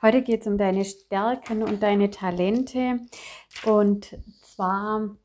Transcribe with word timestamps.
Heute 0.00 0.22
geht 0.22 0.42
es 0.42 0.46
um 0.46 0.58
deine 0.58 0.84
Stärken 0.84 1.64
und 1.64 1.82
deine 1.82 2.10
Talente. 2.10 3.00
Und 3.64 4.16
zwar, 4.42 5.16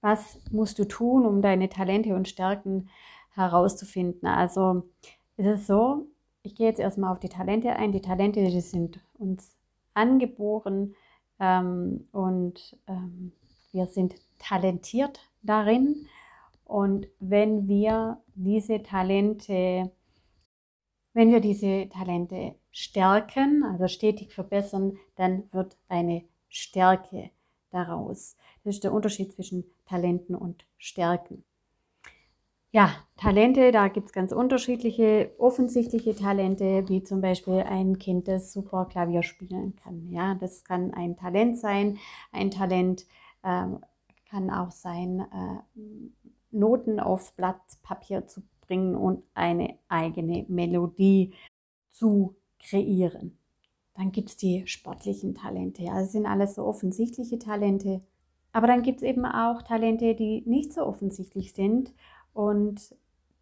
was 0.00 0.38
musst 0.52 0.78
du 0.78 0.86
tun, 0.86 1.26
um 1.26 1.42
deine 1.42 1.68
Talente 1.68 2.14
und 2.14 2.28
Stärken 2.28 2.90
herauszufinden? 3.30 4.28
Also 4.28 4.84
es 5.36 5.46
ist 5.46 5.66
so, 5.66 6.06
ich 6.44 6.54
gehe 6.54 6.68
jetzt 6.68 6.78
erstmal 6.78 7.10
auf 7.10 7.18
die 7.18 7.28
Talente 7.28 7.74
ein. 7.74 7.90
Die 7.90 8.00
Talente, 8.00 8.44
die 8.44 8.60
sind 8.60 9.00
uns 9.14 9.56
angeboren 9.94 10.94
ähm, 11.40 12.06
und 12.12 12.76
ähm, 12.86 13.32
wir 13.72 13.86
sind 13.86 14.14
talentiert 14.38 15.18
darin. 15.42 16.06
Und 16.64 17.08
wenn 17.18 17.66
wir 17.66 18.22
diese 18.36 18.80
Talente, 18.84 19.90
wenn 21.14 21.30
wir 21.30 21.40
diese 21.40 21.88
Talente 21.88 22.54
stärken, 22.70 23.64
also 23.64 23.88
stetig 23.88 24.32
verbessern, 24.32 24.98
dann 25.16 25.44
wird 25.52 25.76
eine 25.88 26.24
Stärke 26.48 27.30
daraus. 27.70 28.36
Das 28.64 28.76
ist 28.76 28.84
der 28.84 28.92
Unterschied 28.92 29.32
zwischen 29.32 29.64
Talenten 29.86 30.34
und 30.34 30.64
Stärken. 30.78 31.44
Ja, 32.74 32.94
Talente, 33.18 33.70
da 33.70 33.88
gibt 33.88 34.06
es 34.06 34.12
ganz 34.14 34.32
unterschiedliche, 34.32 35.34
offensichtliche 35.36 36.14
Talente, 36.16 36.88
wie 36.88 37.02
zum 37.02 37.20
Beispiel 37.20 37.60
ein 37.60 37.98
Kind, 37.98 38.28
das 38.28 38.54
super 38.54 38.86
Klavier 38.86 39.22
spielen 39.22 39.76
kann. 39.76 40.08
Ja, 40.10 40.36
das 40.36 40.64
kann 40.64 40.94
ein 40.94 41.16
Talent 41.16 41.58
sein. 41.58 41.98
Ein 42.32 42.50
Talent 42.50 43.02
äh, 43.42 43.66
kann 44.30 44.50
auch 44.50 44.70
sein, 44.70 45.20
äh, 45.20 45.80
Noten 46.50 46.98
aufs 46.98 47.32
Blatt 47.32 47.60
Papier 47.82 48.26
zu 48.26 48.42
bringen 48.72 48.96
und 48.96 49.22
eine 49.34 49.78
eigene 49.88 50.46
Melodie 50.48 51.34
zu 51.90 52.34
kreieren. 52.58 53.36
Dann 53.94 54.12
gibt 54.12 54.30
es 54.30 54.36
die 54.36 54.66
sportlichen 54.66 55.34
Talente. 55.34 55.90
Also 55.90 56.12
sind 56.12 56.26
alles 56.26 56.54
so 56.54 56.64
offensichtliche 56.64 57.38
Talente. 57.38 58.00
Aber 58.52 58.66
dann 58.66 58.82
gibt 58.82 59.02
es 59.02 59.08
eben 59.08 59.26
auch 59.26 59.60
Talente, 59.60 60.14
die 60.14 60.42
nicht 60.46 60.72
so 60.72 60.86
offensichtlich 60.86 61.52
sind 61.52 61.92
und 62.32 62.94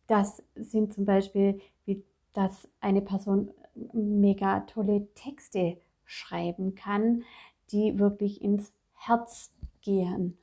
das 0.08 0.42
sind 0.56 0.92
zum 0.92 1.04
Beispiel, 1.04 1.60
wie 1.84 2.02
dass 2.32 2.68
eine 2.80 3.02
Person 3.02 3.52
mega 3.92 4.60
tolle 4.60 5.06
Texte 5.14 5.76
schreiben 6.04 6.74
kann, 6.74 7.22
die 7.70 8.00
wirklich 8.00 8.42
ins 8.42 8.72
Herz 8.94 9.52
gehen. 9.80 10.38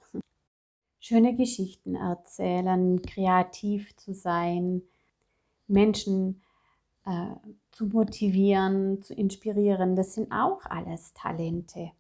Schöne 1.08 1.38
Geschichten 1.38 1.95
erzählen, 1.95 3.02
kreativ 3.02 3.95
zu 3.95 4.13
sein, 4.13 4.81
Menschen 5.66 6.41
äh, 7.05 7.27
zu 7.72 7.86
motivieren, 7.86 9.02
zu 9.02 9.14
inspirieren, 9.14 9.95
das 9.95 10.16
sind 10.16 10.33
auch 10.33 10.66
alles 10.66 11.14
Talente. 11.14 11.91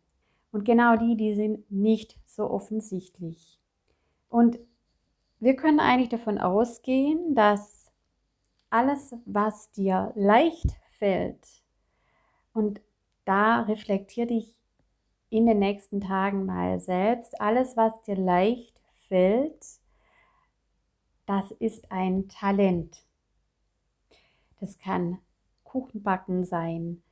Und 0.51 0.65
genau 0.65 0.97
die, 0.97 1.15
die 1.15 1.35
sind 1.35 1.71
nicht 1.71 2.19
so 2.25 2.49
offensichtlich. 2.51 3.61
Und 4.27 4.59
wir 5.39 5.55
können 5.55 5.79
eigentlich 5.79 6.09
davon 6.09 6.37
ausgehen, 6.37 7.33
dass 7.33 7.89
alles, 8.69 9.15
was 9.23 9.71
dir 9.71 10.11
leicht 10.15 10.75
fällt, 10.99 11.47
und 12.51 12.81
da 13.23 13.61
reflektier 13.61 14.25
dich 14.25 14.53
in 15.29 15.45
den 15.45 15.59
nächsten 15.59 16.01
Tagen 16.01 16.45
mal 16.45 16.81
selbst, 16.81 17.39
alles, 17.39 17.77
was 17.77 18.01
dir 18.01 18.17
leicht 18.17 18.76
fällt, 19.07 19.65
das 21.25 21.51
ist 21.51 21.91
ein 21.91 22.29
Talent. 22.29 23.03
Das 24.59 24.77
kann 24.77 25.19
Kuchenbacken 25.63 26.45
sein, 26.45 27.03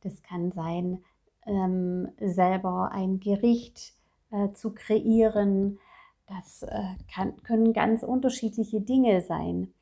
das 0.00 0.22
kann 0.22 0.52
sein, 0.52 1.04
ähm, 1.46 2.08
selber 2.18 2.90
ein 2.92 3.20
Gericht 3.20 3.94
äh, 4.30 4.52
zu 4.52 4.72
kreieren, 4.72 5.78
das 6.26 6.62
äh, 6.62 6.94
kann, 7.12 7.42
können 7.42 7.72
ganz 7.72 8.02
unterschiedliche 8.02 8.80
Dinge 8.80 9.20
sein. 9.20 9.74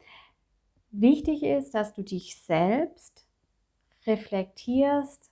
Wichtig 0.91 1.43
ist, 1.43 1.75
dass 1.75 1.93
du 1.93 2.03
dich 2.03 2.37
selbst 2.37 3.27
reflektierst 4.07 5.31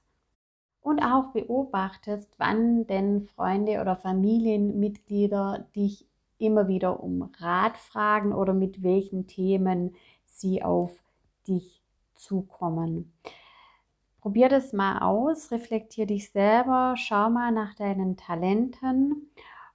und 0.81 1.01
auch 1.01 1.33
beobachtest, 1.33 2.29
wann 2.39 2.87
denn 2.87 3.23
Freunde 3.23 3.81
oder 3.81 3.97
Familienmitglieder 3.97 5.67
dich 5.75 6.07
immer 6.41 6.69
wieder 6.69 7.03
um 7.03 7.31
Rat 7.39 7.77
fragen 7.77 8.33
oder 8.33 8.53
mit 8.55 8.83
welchen 8.83 9.27
Themen 9.27 9.95
sie 10.27 10.63
auf 10.63 11.03
dich 11.47 11.83
zukommen. 12.15 13.13
Probier 14.21 14.49
das 14.49 14.73
mal 14.73 14.99
aus, 14.99 15.51
reflektier 15.51 16.07
dich 16.07 16.31
selber, 16.31 16.95
schau 16.97 17.31
mal 17.31 17.53
nach 17.53 17.75
deinen 17.75 18.17
Talenten 18.17 19.31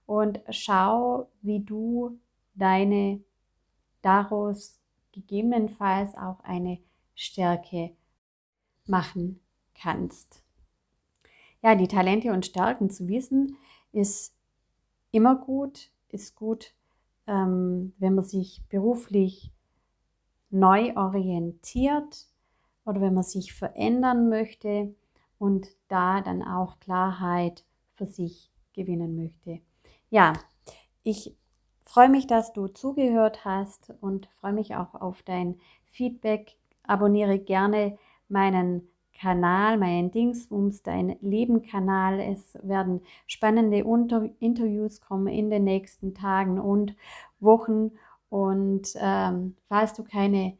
und 0.05 0.39
schau, 0.49 1.27
wie 1.41 1.61
du 1.61 2.19
deine 2.53 3.23
daraus 4.01 4.79
gegebenenfalls 5.11 6.15
auch 6.15 6.39
eine 6.43 6.79
Stärke 7.15 7.95
machen 8.85 9.39
kannst. 9.73 10.43
Ja, 11.63 11.73
die 11.73 11.87
Talente 11.87 12.31
und 12.31 12.45
Stärken 12.45 12.91
zu 12.91 13.07
wissen, 13.07 13.57
ist 13.91 14.35
immer 15.11 15.35
gut, 15.35 15.89
ist 16.15 16.35
gut, 16.35 16.73
ähm, 17.27 17.93
wenn 17.97 18.15
man 18.15 18.23
sich 18.23 18.63
beruflich 18.69 19.51
neu 20.49 20.95
orientiert 20.95 22.27
oder 22.85 23.01
wenn 23.01 23.13
man 23.13 23.23
sich 23.23 23.53
verändern 23.53 24.29
möchte 24.29 24.95
und 25.37 25.67
da 25.87 26.21
dann 26.21 26.43
auch 26.43 26.79
Klarheit 26.79 27.63
für 27.93 28.05
sich 28.05 28.51
gewinnen 28.73 29.15
möchte 29.15 29.61
ja, 30.09 30.33
ich 31.03 31.35
freue 31.83 32.09
mich, 32.09 32.27
dass 32.27 32.53
du 32.53 32.67
zugehört 32.67 33.45
hast 33.45 33.93
und 34.01 34.27
freue 34.39 34.53
mich 34.53 34.75
auch 34.75 34.95
auf 34.95 35.23
dein 35.23 35.59
Feedback. 35.85 36.55
Abonniere 36.83 37.39
gerne 37.39 37.97
meinen 38.27 38.87
Kanal, 39.19 39.77
meinen 39.77 40.11
Dingsbums, 40.11 40.83
dein 40.83 41.15
Leben-Kanal. 41.21 42.19
Es 42.19 42.57
werden 42.61 43.01
spannende 43.27 43.85
Unter 43.85 44.29
Interviews 44.39 45.01
kommen 45.01 45.27
in 45.27 45.49
den 45.49 45.63
nächsten 45.63 46.13
Tagen 46.13 46.59
und 46.59 46.95
Wochen. 47.39 47.91
Und 48.29 48.89
ähm, 48.97 49.55
falls 49.67 49.93
du 49.93 50.03
keine 50.03 50.57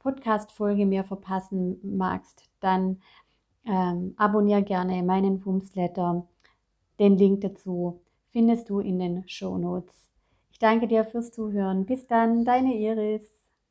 Podcast-Folge 0.00 0.86
mehr 0.86 1.04
verpassen 1.04 1.78
magst, 1.82 2.50
dann 2.60 3.00
ähm, 3.64 4.14
abonniere 4.16 4.62
gerne 4.62 5.02
meinen 5.02 5.44
Wumsletter. 5.44 6.26
Den 6.98 7.16
Link 7.16 7.42
dazu 7.42 8.00
findest 8.30 8.68
du 8.68 8.80
in 8.80 8.98
den 8.98 9.28
Show 9.28 9.56
Notes. 9.58 10.10
Ich 10.50 10.58
danke 10.58 10.88
dir 10.88 11.04
fürs 11.04 11.30
Zuhören. 11.30 11.86
Bis 11.86 12.06
dann, 12.06 12.44
deine 12.44 12.74
Iris. 12.74 13.41